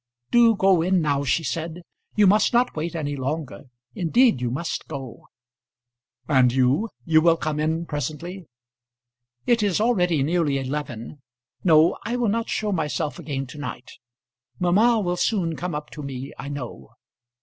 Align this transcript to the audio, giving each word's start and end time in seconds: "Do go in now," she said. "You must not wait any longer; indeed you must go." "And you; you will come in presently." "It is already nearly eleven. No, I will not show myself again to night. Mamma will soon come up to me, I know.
"Do 0.31 0.55
go 0.55 0.81
in 0.81 0.99
now," 0.99 1.23
she 1.23 1.43
said. 1.43 1.83
"You 2.15 2.25
must 2.25 2.53
not 2.53 2.75
wait 2.75 2.95
any 2.95 3.15
longer; 3.15 3.65
indeed 3.93 4.41
you 4.41 4.49
must 4.49 4.87
go." 4.87 5.27
"And 6.27 6.51
you; 6.51 6.89
you 7.05 7.21
will 7.21 7.37
come 7.37 7.59
in 7.59 7.85
presently." 7.85 8.47
"It 9.45 9.61
is 9.61 9.79
already 9.79 10.23
nearly 10.23 10.57
eleven. 10.57 11.21
No, 11.63 11.99
I 12.03 12.15
will 12.15 12.29
not 12.29 12.49
show 12.49 12.71
myself 12.71 13.19
again 13.19 13.45
to 13.45 13.59
night. 13.59 13.91
Mamma 14.57 14.99
will 15.01 15.17
soon 15.17 15.55
come 15.55 15.75
up 15.75 15.91
to 15.91 16.01
me, 16.01 16.33
I 16.35 16.49
know. 16.49 16.93